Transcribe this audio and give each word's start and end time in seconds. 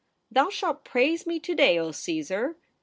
''Thou 0.31 0.49
shalt 0.49 0.83
praise 0.83 1.27
me 1.27 1.39
to 1.41 1.53
day, 1.53 1.77
O 1.77 1.91
Caesar 1.91 2.57